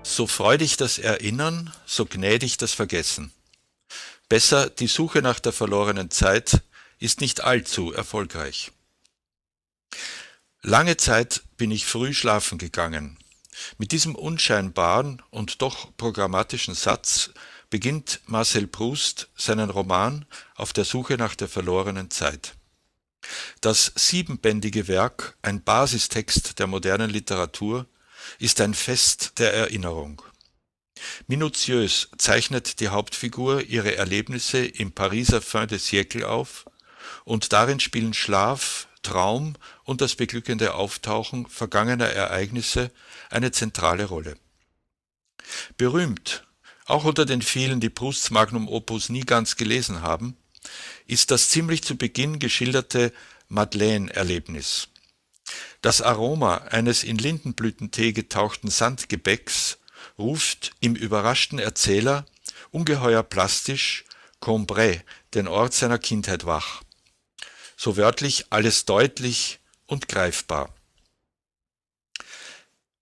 So 0.04 0.28
freudig 0.28 0.78
das 0.78 0.98
Erinnern, 0.98 1.72
so 1.86 2.06
gnädig 2.06 2.58
das 2.58 2.74
Vergessen. 2.74 3.32
Besser 4.28 4.70
die 4.70 4.88
Suche 4.88 5.22
nach 5.22 5.40
der 5.40 5.54
verlorenen 5.54 6.10
Zeit 6.10 6.64
ist 7.00 7.22
nicht 7.22 7.44
allzu 7.44 7.94
erfolgreich. 7.94 8.72
Lange 10.62 10.98
Zeit 10.98 11.44
bin 11.58 11.72
ich 11.72 11.86
früh 11.86 12.14
schlafen 12.14 12.58
gegangen, 12.58 13.19
mit 13.78 13.92
diesem 13.92 14.16
unscheinbaren 14.16 15.22
und 15.30 15.62
doch 15.62 15.96
programmatischen 15.98 16.76
Satz 16.76 17.32
beginnt 17.70 18.22
Marcel 18.26 18.68
Proust 18.68 19.30
seinen 19.36 19.70
Roman 19.70 20.26
Auf 20.56 20.74
der 20.74 20.86
Suche 20.86 21.16
nach 21.16 21.36
der 21.36 21.48
verlorenen 21.48 22.10
Zeit. 22.10 22.56
Das 23.62 23.92
siebenbändige 23.96 24.88
Werk, 24.88 25.38
ein 25.42 25.64
Basistext 25.64 26.60
der 26.60 26.68
modernen 26.68 27.10
Literatur, 27.10 27.86
ist 28.40 28.62
ein 28.62 28.74
Fest 28.74 29.34
der 29.40 29.54
Erinnerung. 29.54 30.22
Minutiös 31.28 32.10
zeichnet 32.18 32.80
die 32.80 32.90
Hauptfigur 32.90 33.62
ihre 33.62 33.96
Erlebnisse 33.96 34.66
im 34.66 34.92
Pariser 34.92 35.42
Fin 35.42 35.68
de 35.68 35.78
siècle 35.78 36.24
auf, 36.24 36.66
und 37.24 37.54
darin 37.54 37.80
spielen 37.80 38.14
Schlaf, 38.14 38.88
Traum 39.04 39.56
und 39.84 40.02
das 40.02 40.16
beglückende 40.16 40.74
Auftauchen 40.74 41.48
vergangener 41.48 42.08
Ereignisse 42.08 42.92
eine 43.30 43.52
zentrale 43.52 44.06
Rolle. 44.06 44.36
Berühmt, 45.78 46.46
auch 46.86 47.06
unter 47.06 47.26
den 47.26 47.42
vielen, 47.42 47.80
die 47.80 47.90
Prousts 47.90 48.32
Magnum 48.32 48.68
Opus 48.68 49.10
nie 49.10 49.22
ganz 49.22 49.56
gelesen 49.56 50.02
haben, 50.02 50.36
ist 51.08 51.32
das 51.32 51.50
ziemlich 51.50 51.84
zu 51.84 51.96
Beginn 51.96 52.40
geschilderte 52.40 53.14
Madeleine-Erlebnis. 53.48 54.90
Das 55.82 56.02
Aroma 56.02 56.58
eines 56.70 57.04
in 57.04 57.18
Lindenblütentee 57.18 58.12
getauchten 58.12 58.70
Sandgebäcks 58.70 59.80
ruft 60.18 60.72
im 60.82 60.96
überraschten 60.96 61.58
Erzähler 61.58 62.26
ungeheuer 62.72 63.24
plastisch 63.24 64.04
Combray, 64.40 65.02
den 65.34 65.48
Ort 65.48 65.74
seiner 65.74 65.98
Kindheit 65.98 66.46
wach 66.46 66.84
so 67.80 67.96
wörtlich 67.96 68.48
alles 68.50 68.84
deutlich 68.84 69.60
und 69.86 70.10
greifbar. 70.10 70.76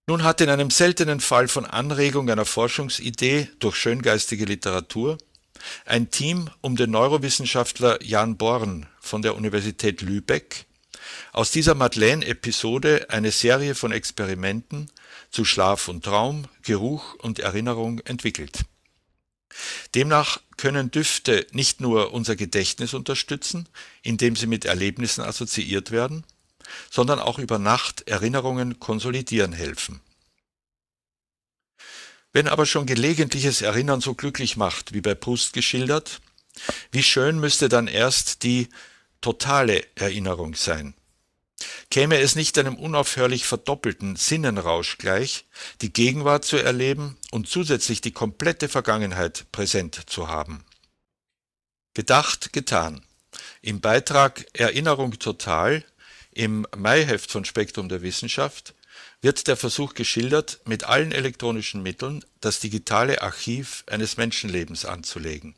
Nun 0.06 0.22
hat 0.22 0.40
in 0.40 0.48
einem 0.48 0.70
seltenen 0.70 1.18
Fall 1.18 1.48
von 1.48 1.66
Anregung 1.66 2.30
einer 2.30 2.44
Forschungsidee 2.44 3.48
durch 3.58 3.74
schöngeistige 3.74 4.44
Literatur 4.44 5.18
ein 5.84 6.12
Team 6.12 6.48
um 6.60 6.76
den 6.76 6.92
Neurowissenschaftler 6.92 8.00
Jan 8.04 8.36
Born 8.36 8.86
von 9.00 9.20
der 9.20 9.34
Universität 9.34 10.00
Lübeck 10.00 10.66
aus 11.32 11.50
dieser 11.50 11.74
Madeleine-Episode 11.74 13.06
eine 13.10 13.32
Serie 13.32 13.74
von 13.74 13.90
Experimenten 13.90 14.92
zu 15.32 15.44
Schlaf 15.44 15.88
und 15.88 16.04
Traum, 16.04 16.46
Geruch 16.62 17.14
und 17.14 17.40
Erinnerung 17.40 17.98
entwickelt. 18.00 18.60
Demnach 19.94 20.40
können 20.56 20.90
Düfte 20.90 21.46
nicht 21.52 21.80
nur 21.80 22.12
unser 22.12 22.36
Gedächtnis 22.36 22.94
unterstützen, 22.94 23.68
indem 24.02 24.36
sie 24.36 24.46
mit 24.46 24.64
Erlebnissen 24.64 25.22
assoziiert 25.22 25.90
werden, 25.90 26.24
sondern 26.90 27.18
auch 27.18 27.38
über 27.38 27.58
Nacht 27.58 28.02
Erinnerungen 28.08 28.78
konsolidieren 28.78 29.52
helfen. 29.52 30.00
Wenn 32.32 32.48
aber 32.48 32.66
schon 32.66 32.86
gelegentliches 32.86 33.62
Erinnern 33.62 34.00
so 34.00 34.14
glücklich 34.14 34.56
macht, 34.56 34.92
wie 34.92 35.00
bei 35.00 35.14
Proust 35.14 35.54
geschildert, 35.54 36.20
wie 36.90 37.02
schön 37.02 37.38
müsste 37.38 37.68
dann 37.68 37.86
erst 37.86 38.42
die 38.42 38.68
totale 39.20 39.84
Erinnerung 39.94 40.54
sein. 40.54 40.94
Käme 41.90 42.18
es 42.18 42.36
nicht 42.36 42.58
einem 42.58 42.76
unaufhörlich 42.76 43.46
verdoppelten 43.46 44.16
Sinnenrausch 44.16 44.98
gleich, 44.98 45.46
die 45.80 45.92
Gegenwart 45.92 46.44
zu 46.44 46.56
erleben 46.56 47.16
und 47.30 47.48
zusätzlich 47.48 48.00
die 48.00 48.12
komplette 48.12 48.68
Vergangenheit 48.68 49.46
präsent 49.52 50.02
zu 50.06 50.28
haben? 50.28 50.64
Gedacht, 51.94 52.52
getan. 52.52 53.04
Im 53.60 53.80
Beitrag 53.80 54.46
Erinnerung 54.52 55.18
total 55.18 55.84
im 56.30 56.66
Maiheft 56.76 57.32
von 57.32 57.44
Spektrum 57.44 57.88
der 57.88 58.02
Wissenschaft 58.02 58.74
wird 59.20 59.48
der 59.48 59.56
Versuch 59.56 59.94
geschildert, 59.94 60.60
mit 60.64 60.84
allen 60.84 61.10
elektronischen 61.10 61.82
Mitteln 61.82 62.24
das 62.40 62.60
digitale 62.60 63.22
Archiv 63.22 63.82
eines 63.88 64.16
Menschenlebens 64.16 64.84
anzulegen. 64.84 65.56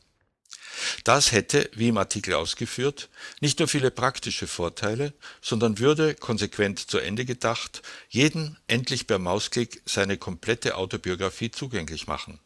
Das 1.04 1.32
hätte, 1.32 1.70
wie 1.74 1.88
im 1.88 1.98
Artikel 1.98 2.34
ausgeführt, 2.34 3.08
nicht 3.40 3.58
nur 3.58 3.68
viele 3.68 3.90
praktische 3.90 4.46
Vorteile, 4.46 5.12
sondern 5.40 5.78
würde, 5.78 6.14
konsequent 6.14 6.90
zu 6.90 6.98
Ende 6.98 7.24
gedacht, 7.24 7.82
jedem 8.08 8.56
endlich 8.66 9.06
per 9.06 9.18
Mausklick 9.18 9.82
seine 9.84 10.16
komplette 10.16 10.76
Autobiografie 10.76 11.50
zugänglich 11.50 12.06
machen. 12.06 12.40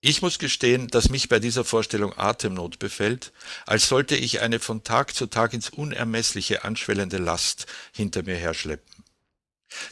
Ich 0.00 0.22
muss 0.22 0.38
gestehen, 0.38 0.86
dass 0.88 1.08
mich 1.08 1.28
bei 1.28 1.40
dieser 1.40 1.64
Vorstellung 1.64 2.16
Atemnot 2.16 2.78
befällt, 2.78 3.32
als 3.66 3.88
sollte 3.88 4.14
ich 4.14 4.40
eine 4.40 4.60
von 4.60 4.84
Tag 4.84 5.12
zu 5.12 5.26
Tag 5.26 5.54
ins 5.54 5.70
Unermessliche 5.70 6.62
anschwellende 6.62 7.18
Last 7.18 7.66
hinter 7.92 8.22
mir 8.22 8.36
herschleppen. 8.36 9.04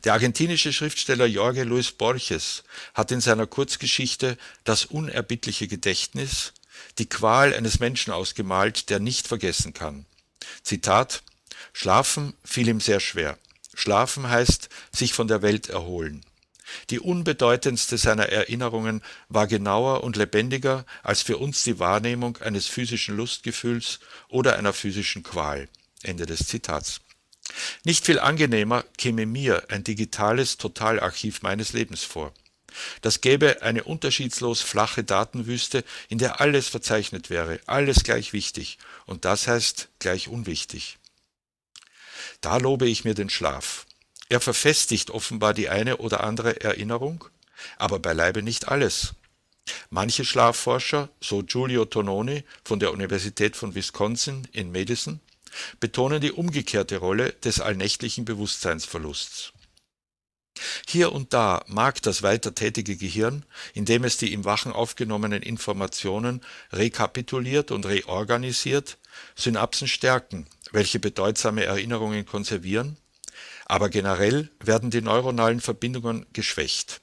Der 0.04 0.12
argentinische 0.12 0.72
Schriftsteller 0.72 1.26
Jorge 1.26 1.64
Luis 1.64 1.92
Borges 1.92 2.62
hat 2.94 3.10
in 3.10 3.20
seiner 3.20 3.46
Kurzgeschichte 3.46 4.38
Das 4.64 4.84
unerbittliche 4.86 5.68
Gedächtnis 5.68 6.54
die 6.98 7.08
Qual 7.08 7.54
eines 7.54 7.80
Menschen 7.80 8.12
ausgemalt, 8.12 8.90
der 8.90 9.00
nicht 9.00 9.26
vergessen 9.26 9.74
kann. 9.74 10.06
Zitat 10.62 11.22
Schlafen 11.72 12.34
fiel 12.44 12.68
ihm 12.68 12.80
sehr 12.80 13.00
schwer. 13.00 13.38
Schlafen 13.74 14.28
heißt 14.28 14.68
sich 14.92 15.12
von 15.12 15.28
der 15.28 15.42
Welt 15.42 15.68
erholen. 15.68 16.24
Die 16.90 16.98
unbedeutendste 16.98 17.98
seiner 17.98 18.28
Erinnerungen 18.28 19.02
war 19.28 19.46
genauer 19.46 20.02
und 20.02 20.16
lebendiger 20.16 20.84
als 21.02 21.22
für 21.22 21.38
uns 21.38 21.62
die 21.62 21.78
Wahrnehmung 21.78 22.38
eines 22.38 22.66
physischen 22.66 23.16
Lustgefühls 23.16 24.00
oder 24.28 24.56
einer 24.56 24.72
physischen 24.72 25.22
Qual. 25.22 25.68
Ende 26.02 26.26
des 26.26 26.46
Zitats. 26.46 27.00
Nicht 27.84 28.04
viel 28.04 28.18
angenehmer 28.18 28.84
käme 28.98 29.26
mir 29.26 29.70
ein 29.70 29.84
digitales 29.84 30.56
Totalarchiv 30.56 31.42
meines 31.42 31.72
Lebens 31.72 32.02
vor. 32.02 32.32
Das 33.00 33.20
gäbe 33.20 33.62
eine 33.62 33.84
unterschiedslos 33.84 34.60
flache 34.60 35.04
Datenwüste, 35.04 35.84
in 36.08 36.18
der 36.18 36.40
alles 36.40 36.68
verzeichnet 36.68 37.30
wäre, 37.30 37.60
alles 37.66 38.02
gleich 38.04 38.32
wichtig, 38.32 38.78
und 39.06 39.24
das 39.24 39.48
heißt 39.48 39.88
gleich 39.98 40.28
unwichtig. 40.28 40.98
Da 42.40 42.58
lobe 42.58 42.88
ich 42.88 43.04
mir 43.04 43.14
den 43.14 43.30
Schlaf. 43.30 43.86
Er 44.28 44.40
verfestigt 44.40 45.10
offenbar 45.10 45.54
die 45.54 45.68
eine 45.68 45.98
oder 45.98 46.24
andere 46.24 46.60
Erinnerung, 46.60 47.24
aber 47.78 47.98
beileibe 47.98 48.42
nicht 48.42 48.68
alles. 48.68 49.14
Manche 49.90 50.24
Schlafforscher, 50.24 51.08
so 51.20 51.42
Giulio 51.42 51.84
Tononi 51.84 52.44
von 52.64 52.78
der 52.80 52.92
Universität 52.92 53.56
von 53.56 53.74
Wisconsin 53.74 54.46
in 54.52 54.70
Madison, 54.70 55.20
betonen 55.80 56.20
die 56.20 56.32
umgekehrte 56.32 56.98
Rolle 56.98 57.32
des 57.32 57.60
allnächtlichen 57.60 58.24
Bewusstseinsverlusts. 58.24 59.52
Hier 60.86 61.12
und 61.12 61.32
da 61.32 61.64
mag 61.66 62.02
das 62.02 62.22
weiter 62.22 62.54
tätige 62.54 62.96
Gehirn, 62.96 63.44
indem 63.74 64.04
es 64.04 64.16
die 64.16 64.32
im 64.32 64.44
Wachen 64.44 64.72
aufgenommenen 64.72 65.42
Informationen 65.42 66.42
rekapituliert 66.72 67.70
und 67.70 67.86
reorganisiert, 67.86 68.98
Synapsen 69.34 69.88
stärken, 69.88 70.46
welche 70.72 70.98
bedeutsame 70.98 71.64
Erinnerungen 71.64 72.26
konservieren, 72.26 72.96
aber 73.66 73.88
generell 73.88 74.50
werden 74.60 74.90
die 74.90 75.02
neuronalen 75.02 75.60
Verbindungen 75.60 76.26
geschwächt. 76.32 77.00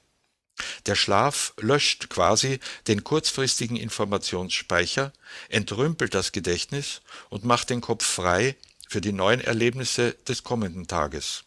Der 0.86 0.94
Schlaf 0.94 1.52
löscht 1.58 2.08
quasi 2.10 2.60
den 2.86 3.02
kurzfristigen 3.02 3.76
Informationsspeicher, 3.76 5.12
entrümpelt 5.48 6.14
das 6.14 6.32
Gedächtnis 6.32 7.02
und 7.28 7.44
macht 7.44 7.70
den 7.70 7.80
Kopf 7.80 8.04
frei 8.04 8.56
für 8.88 9.00
die 9.00 9.12
neuen 9.12 9.40
Erlebnisse 9.40 10.12
des 10.28 10.44
kommenden 10.44 10.86
Tages. 10.86 11.44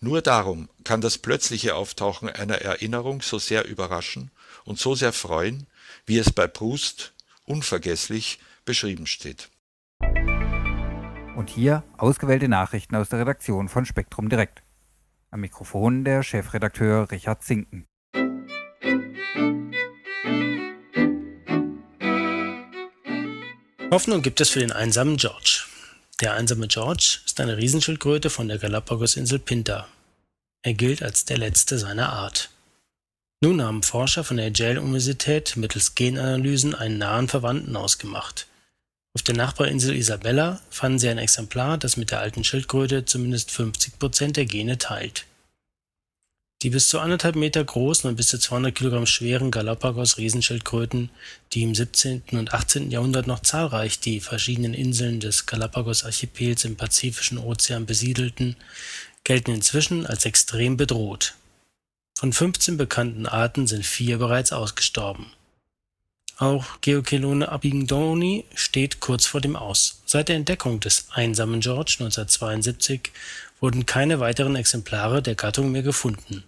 Nur 0.00 0.22
darum 0.22 0.68
kann 0.84 1.00
das 1.00 1.18
plötzliche 1.18 1.74
Auftauchen 1.74 2.28
einer 2.28 2.62
Erinnerung 2.62 3.22
so 3.22 3.38
sehr 3.38 3.66
überraschen 3.66 4.30
und 4.64 4.78
so 4.78 4.94
sehr 4.94 5.12
freuen, 5.12 5.66
wie 6.06 6.18
es 6.18 6.32
bei 6.32 6.46
Proust 6.46 7.14
unvergesslich 7.44 8.38
beschrieben 8.64 9.06
steht. 9.06 9.50
Und 11.36 11.50
hier 11.50 11.84
ausgewählte 11.96 12.48
Nachrichten 12.48 12.96
aus 12.96 13.08
der 13.08 13.20
Redaktion 13.20 13.68
von 13.68 13.86
Spektrum 13.86 14.28
Direkt. 14.28 14.62
Am 15.30 15.40
Mikrofon 15.40 16.04
der 16.04 16.22
Chefredakteur 16.22 17.10
Richard 17.10 17.44
Zinken. 17.44 17.86
Hoffnung 23.90 24.20
gibt 24.20 24.40
es 24.40 24.50
für 24.50 24.60
den 24.60 24.72
einsamen 24.72 25.16
George. 25.16 25.64
Der 26.20 26.34
einsame 26.34 26.66
George 26.66 27.20
eine 27.40 27.56
Riesenschildkröte 27.56 28.30
von 28.30 28.48
der 28.48 28.58
Galapagosinsel 28.58 29.38
Pinta. 29.38 29.88
Er 30.62 30.74
gilt 30.74 31.02
als 31.02 31.24
der 31.24 31.38
letzte 31.38 31.78
seiner 31.78 32.12
Art. 32.12 32.50
Nun 33.40 33.62
haben 33.62 33.82
Forscher 33.82 34.24
von 34.24 34.36
der 34.36 34.52
Yale-Universität 34.52 35.56
mittels 35.56 35.94
Genanalysen 35.94 36.74
einen 36.74 36.98
nahen 36.98 37.28
Verwandten 37.28 37.76
ausgemacht. 37.76 38.46
Auf 39.14 39.22
der 39.22 39.36
Nachbarinsel 39.36 39.96
Isabella 39.96 40.60
fanden 40.70 40.98
sie 40.98 41.08
ein 41.08 41.18
Exemplar, 41.18 41.78
das 41.78 41.96
mit 41.96 42.10
der 42.10 42.20
alten 42.20 42.44
Schildkröte 42.44 43.04
zumindest 43.04 43.50
50 43.50 43.98
Prozent 43.98 44.36
der 44.36 44.46
Gene 44.46 44.78
teilt. 44.78 45.24
Die 46.62 46.70
bis 46.70 46.88
zu 46.88 46.98
anderthalb 46.98 47.36
Meter 47.36 47.62
großen 47.62 48.10
und 48.10 48.16
bis 48.16 48.28
zu 48.28 48.38
200 48.38 48.74
Kilogramm 48.74 49.06
schweren 49.06 49.52
Galapagos-Riesenschildkröten, 49.52 51.08
die 51.52 51.62
im 51.62 51.72
17. 51.72 52.22
und 52.32 52.52
18. 52.52 52.90
Jahrhundert 52.90 53.28
noch 53.28 53.40
zahlreich 53.40 54.00
die 54.00 54.18
verschiedenen 54.18 54.74
Inseln 54.74 55.20
des 55.20 55.46
Galapagos-Archipels 55.46 56.64
im 56.64 56.76
Pazifischen 56.76 57.38
Ozean 57.38 57.86
besiedelten, 57.86 58.56
gelten 59.22 59.52
inzwischen 59.52 60.04
als 60.04 60.24
extrem 60.24 60.76
bedroht. 60.76 61.34
Von 62.18 62.32
15 62.32 62.76
bekannten 62.76 63.26
Arten 63.26 63.68
sind 63.68 63.86
vier 63.86 64.18
bereits 64.18 64.52
ausgestorben. 64.52 65.26
Auch 66.38 66.80
Geochelone 66.80 67.48
abingdoni 67.50 68.44
steht 68.54 68.98
kurz 68.98 69.26
vor 69.26 69.40
dem 69.40 69.54
Aus. 69.54 70.00
Seit 70.06 70.28
der 70.28 70.36
Entdeckung 70.36 70.80
des 70.80 71.06
einsamen 71.10 71.60
George 71.60 71.96
1972 72.00 73.12
wurden 73.60 73.86
keine 73.86 74.20
weiteren 74.20 74.56
Exemplare 74.56 75.22
der 75.22 75.34
Gattung 75.34 75.72
mehr 75.72 75.82
gefunden. 75.82 76.44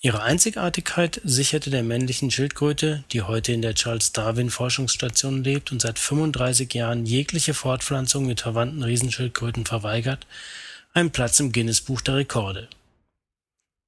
Ihre 0.00 0.22
Einzigartigkeit 0.22 1.20
sicherte 1.24 1.70
der 1.70 1.82
männlichen 1.82 2.30
Schildkröte, 2.30 3.04
die 3.12 3.22
heute 3.22 3.52
in 3.52 3.62
der 3.62 3.74
Charles 3.74 4.12
Darwin 4.12 4.50
Forschungsstation 4.50 5.42
lebt 5.42 5.72
und 5.72 5.80
seit 5.80 5.98
35 5.98 6.74
Jahren 6.74 7.06
jegliche 7.06 7.54
Fortpflanzung 7.54 8.26
mit 8.26 8.42
verwandten 8.42 8.82
Riesenschildkröten 8.82 9.64
verweigert, 9.64 10.26
einen 10.92 11.10
Platz 11.10 11.40
im 11.40 11.52
Guinness-Buch 11.52 12.02
der 12.02 12.16
Rekorde 12.16 12.68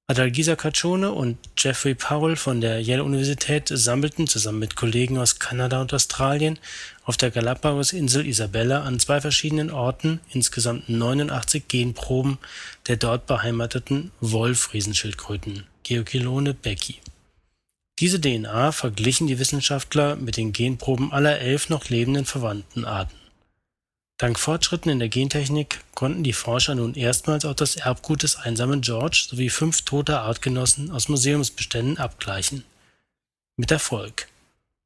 Adalgisa 0.08 0.54
Caccione 0.54 1.10
und 1.10 1.36
Jeffrey 1.58 1.96
Powell 1.96 2.36
von 2.36 2.60
der 2.60 2.80
Yale-Universität 2.80 3.66
sammelten 3.66 4.28
zusammen 4.28 4.60
mit 4.60 4.76
Kollegen 4.76 5.18
aus 5.18 5.40
Kanada 5.40 5.80
und 5.80 5.92
Australien 5.92 6.60
auf 7.04 7.16
der 7.16 7.32
Galapagos-Insel 7.32 8.24
Isabella 8.24 8.84
an 8.84 9.00
zwei 9.00 9.20
verschiedenen 9.20 9.72
Orten 9.72 10.20
insgesamt 10.30 10.88
89 10.88 11.66
Genproben 11.66 12.38
der 12.86 12.98
dort 12.98 13.26
beheimateten 13.26 14.12
Wolf-Riesenschildkröten 14.20 15.64
(Geochilone 15.82 16.54
becki). 16.54 17.00
Diese 17.98 18.20
DNA 18.20 18.70
verglichen 18.70 19.26
die 19.26 19.40
Wissenschaftler 19.40 20.14
mit 20.14 20.36
den 20.36 20.52
Genproben 20.52 21.12
aller 21.12 21.40
elf 21.40 21.68
noch 21.68 21.88
lebenden 21.88 22.26
verwandten 22.26 22.84
Arten 22.84 23.16
Dank 24.18 24.38
Fortschritten 24.38 24.88
in 24.88 24.98
der 24.98 25.10
Gentechnik 25.10 25.80
konnten 25.94 26.24
die 26.24 26.32
Forscher 26.32 26.74
nun 26.74 26.94
erstmals 26.94 27.44
auch 27.44 27.54
das 27.54 27.76
Erbgut 27.76 28.22
des 28.22 28.36
einsamen 28.36 28.80
George 28.80 29.26
sowie 29.28 29.50
fünf 29.50 29.82
toter 29.82 30.22
Artgenossen 30.22 30.90
aus 30.90 31.10
Museumsbeständen 31.10 31.98
abgleichen. 31.98 32.64
Mit 33.56 33.70
Erfolg. 33.70 34.28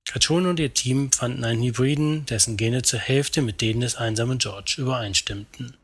Caccione 0.05 0.51
und 0.51 0.59
ihr 0.59 0.75
Team 0.75 1.13
fanden 1.13 1.45
einen 1.45 1.63
Hybriden, 1.63 2.27
dessen 2.27 2.57
Gene 2.57 2.83
zur 2.83 2.99
Hälfte 2.99 3.41
mit 3.41 3.61
denen 3.61 3.83
des 3.83 3.95
einsamen 3.95 4.39
George 4.39 4.75
übereinstimmten. 4.79 5.77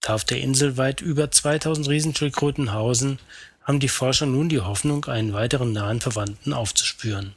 Da 0.00 0.14
auf 0.14 0.24
der 0.24 0.40
Insel 0.40 0.78
weit 0.78 1.02
über 1.02 1.30
2000 1.30 1.86
Riesenschildkröten 1.86 2.72
hausen, 2.72 3.18
haben 3.62 3.80
die 3.80 3.88
Forscher 3.88 4.24
nun 4.24 4.48
die 4.48 4.60
Hoffnung, 4.60 5.04
einen 5.04 5.34
weiteren 5.34 5.72
nahen 5.72 6.00
Verwandten 6.00 6.54
aufzuspüren 6.54 7.34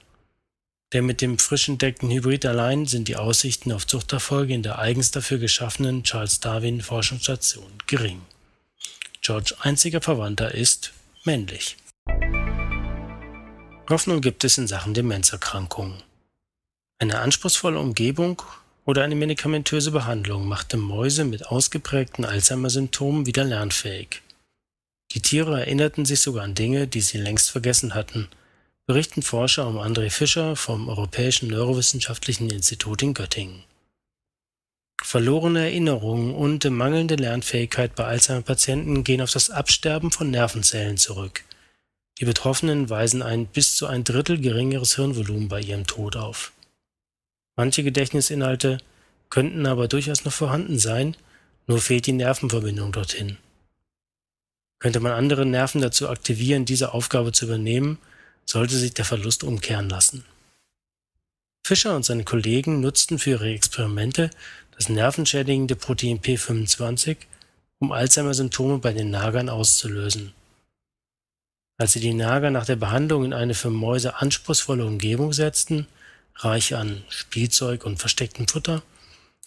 der 0.93 1.04
mit 1.04 1.21
dem 1.21 1.38
frisch 1.38 1.69
entdeckten 1.69 2.10
Hybrid 2.10 2.45
allein 2.45 2.88
sind 2.88 3.08
die 3.08 3.15
Aussichten 3.15 3.71
auf 3.71 3.86
Zuchterfolge 3.86 4.54
in 4.54 4.63
der 4.63 4.80
eigens 4.80 5.12
dafür 5.12 5.38
geschaffenen 5.38 6.04
Charles-Darwin-Forschungsstation 6.04 7.71
gering. 7.86 8.21
George 9.21 9.54
einziger 9.60 10.02
Verwandter 10.02 10.54
ist 10.56 10.93
männlich. 11.23 11.78
Hoffnung 13.89 14.21
gibt 14.21 14.43
es 14.43 14.58
in 14.58 14.67
Sachen 14.67 14.93
Demenzerkrankungen. 14.93 16.02
Eine 16.99 17.19
anspruchsvolle 17.19 17.80
Umgebung 17.80 18.41
oder 18.86 19.04
eine 19.04 19.15
medikamentöse 19.15 19.91
Behandlung 19.91 20.47
machte 20.47 20.78
Mäuse 20.78 21.23
mit 21.23 21.45
ausgeprägten 21.47 22.25
Alzheimer-Symptomen 22.25 23.25
wieder 23.25 23.43
lernfähig. 23.43 24.21
Die 25.12 25.21
Tiere 25.21 25.60
erinnerten 25.60 26.06
sich 26.06 26.21
sogar 26.21 26.43
an 26.43 26.56
Dinge, 26.56 26.88
die 26.88 27.02
sie 27.02 27.17
längst 27.17 27.52
vergessen 27.52 27.93
hatten 27.93 28.28
berichten 28.89 29.21
Forscher 29.21 29.67
um 29.67 29.78
André 29.78 30.10
Fischer 30.10 30.56
vom 30.56 30.89
Europäischen 30.89 31.47
Neurowissenschaftlichen 31.47 32.49
Institut 32.49 33.04
in 33.04 33.13
Göttingen. 33.13 33.62
Verlorene 35.04 35.60
Erinnerungen 35.65 36.34
und 36.34 36.67
mangelnde 36.67 37.13
Lernfähigkeit 37.13 37.93
bei 37.93 38.06
Alzheimer-Patienten 38.06 39.04
gehen 39.04 39.21
auf 39.21 39.30
das 39.30 39.52
Absterben 39.52 40.10
von 40.10 40.32
Nervenzellen 40.32 40.97
zurück. 40.97 41.43
Die 42.19 42.25
Betroffenen 42.25 42.89
weisen 42.89 43.21
ein 43.21 43.45
bis 43.45 43.75
zu 43.75 43.86
ein 43.86 44.04
Drittel 44.04 44.41
geringeres 44.41 44.95
Hirnvolumen 44.95 45.49
bei 45.49 45.62
ihrem 45.62 45.86
Tod 45.86 46.15
auf. 46.15 46.52
Manche 47.58 47.84
Gedächtnisinhalte 47.84 48.80
könnten 49.30 49.67
aber 49.67 49.88
durchaus 49.88 50.25
noch 50.25 50.34
vorhanden 50.34 50.80
sein, 50.80 51.15
nur 51.67 51.80
fehlt 51.80 52.08
die 52.08 52.13
Nervenverbindung 52.13 52.91
dorthin. 52.91 53.38
Könnte 54.80 54.99
man 54.99 55.12
andere 55.12 55.45
Nerven 55.45 55.80
dazu 55.80 56.10
aktivieren, 56.10 56.65
diese 56.65 56.91
Aufgabe 56.95 57.34
zu 57.34 57.45
übernehmen, 57.45 57.99
sollte 58.50 58.78
sich 58.78 58.96
der 58.96 59.06
Verlust 59.06 59.44
umkehren 59.44 59.90
lassen. 59.90 60.26
Fischer 61.64 61.96
und 61.96 62.04
seine 62.04 62.24
Kollegen 62.24 62.80
nutzten 62.80 63.20
für 63.20 63.32
ihre 63.32 63.54
Experimente 63.54 64.32
das 64.76 64.90
nervenschädigende 64.90 65.76
Protein 65.76 66.20
P25, 66.20 67.18
um 67.78 67.92
Alzheimer-Symptome 67.92 68.80
bei 68.80 68.92
den 68.92 69.12
Nagern 69.12 69.50
auszulösen. 69.50 70.34
Als 71.78 71.94
sie 71.94 72.00
die 72.00 72.14
Nager 72.14 72.50
nach 72.50 72.66
der 72.66 72.76
Behandlung 72.76 73.24
in 73.24 73.34
eine 73.34 73.54
für 73.54 73.70
Mäuse 73.70 74.16
anspruchsvolle 74.16 74.86
Umgebung 74.86 75.32
setzten, 75.32 75.86
reich 76.36 76.74
an 76.74 77.04
Spielzeug 77.10 77.86
und 77.86 78.00
verstecktem 78.00 78.48
Futter, 78.48 78.82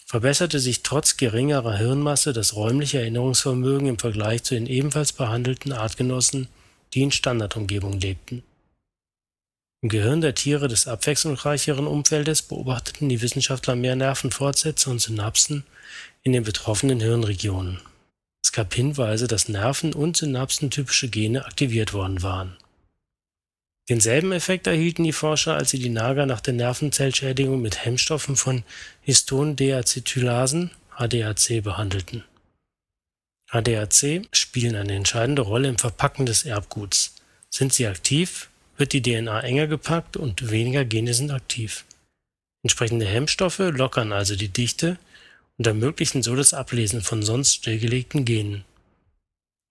verbesserte 0.07 0.61
sich 0.61 0.85
trotz 0.85 1.17
geringerer 1.17 1.77
Hirnmasse 1.77 2.33
das 2.33 2.55
räumliche 2.55 3.01
Erinnerungsvermögen 3.01 3.88
im 3.88 3.99
Vergleich 3.99 4.45
zu 4.45 4.55
den 4.55 4.67
ebenfalls 4.67 5.12
behandelten 5.12 5.73
Artgenossen, 5.73 6.47
die 6.95 7.03
in 7.03 7.11
Standardumgebung 7.11 7.99
lebten. 7.99 8.45
Im 9.83 9.88
Gehirn 9.88 10.21
der 10.21 10.35
Tiere 10.35 10.68
des 10.68 10.87
abwechslungsreicheren 10.87 11.87
Umfeldes 11.87 12.42
beobachteten 12.42 13.09
die 13.09 13.21
Wissenschaftler 13.21 13.75
mehr 13.77 13.97
Nervenfortsätze 13.97 14.88
und 14.88 15.01
Synapsen 15.01 15.64
in 16.23 16.33
den 16.33 16.45
betroffenen 16.45 17.01
Hirnregionen. 17.01 17.81
Es 18.45 18.53
gab 18.53 18.73
Hinweise, 18.75 19.27
dass 19.27 19.49
Nerven- 19.49 19.95
und 19.95 20.16
synapsentypische 20.16 21.09
Gene 21.09 21.45
aktiviert 21.45 21.92
worden 21.92 22.23
waren 22.23 22.57
Denselben 23.88 24.31
Effekt 24.33 24.68
erhielten 24.68 25.03
die 25.03 25.12
Forscher, 25.12 25.57
als 25.57 25.71
sie 25.71 25.79
die 25.79 25.88
Nager 25.88 26.25
nach 26.25 26.40
der 26.40 26.55
Nervenzellschädigung 26.55 27.61
mit 27.61 27.85
Hemmstoffen 27.85 28.37
von 28.37 28.62
Histon-Deacetylasen 29.03 30.71
(HDAC) 30.97 31.62
behandelten. 31.62 32.25
HDAC 33.51 34.29
spielen 34.31 34.77
eine 34.77 34.95
entscheidende 34.95 35.42
Rolle 35.42 35.68
im 35.68 35.79
Verpacken 35.79 36.27
des 36.27 36.45
Erbguts. 36.45 37.16
Sind 37.51 37.73
sie 37.73 37.87
aktiv, 37.87 38.49
wird 38.83 38.95
die 38.95 39.03
DNA 39.03 39.42
enger 39.42 39.68
gepackt 39.68 40.16
und 40.16 40.51
weniger 40.51 40.85
Gene 40.85 41.14
sind 41.14 41.31
aktiv. 41.31 41.85
Entsprechende 42.64 43.07
Hemmstoffe 43.07 43.61
lockern 43.61 44.11
also 44.11 44.35
die 44.35 44.49
Dichte 44.49 44.99
und 45.57 45.68
ermöglichen 45.68 46.25
so 46.25 46.35
das 46.35 46.53
Ablesen 46.53 47.01
von 47.01 47.23
sonst 47.23 47.55
stillgelegten 47.55 48.25
Genen 48.25 48.64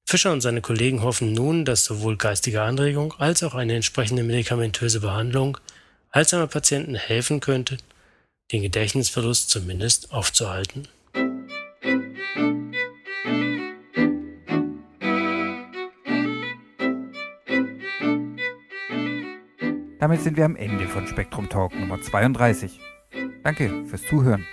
Fischer 0.07 0.31
und 0.31 0.39
seine 0.39 0.61
Kollegen 0.61 1.03
hoffen 1.03 1.33
nun, 1.33 1.65
dass 1.65 1.83
sowohl 1.83 2.15
geistige 2.15 2.61
Anregung 2.61 3.13
als 3.17 3.43
auch 3.43 3.53
eine 3.53 3.75
entsprechende 3.75 4.23
medikamentöse 4.23 5.01
Behandlung 5.01 5.57
Alzheimer-Patienten 6.11 6.95
helfen 6.95 7.41
könnte, 7.41 7.79
den 8.53 8.61
Gedächtnisverlust 8.61 9.49
zumindest 9.49 10.13
aufzuhalten. 10.13 10.87
Damit 20.11 20.25
sind 20.25 20.35
wir 20.35 20.43
am 20.43 20.57
Ende 20.57 20.89
von 20.89 21.07
Spektrum 21.07 21.47
Talk 21.47 21.73
Nummer 21.73 22.01
32. 22.01 22.81
Danke 23.43 23.85
fürs 23.85 24.03
Zuhören. 24.03 24.45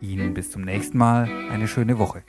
Ihnen 0.00 0.32
bis 0.32 0.50
zum 0.50 0.62
nächsten 0.62 0.96
Mal 0.96 1.28
eine 1.50 1.68
schöne 1.68 1.98
Woche. 1.98 2.22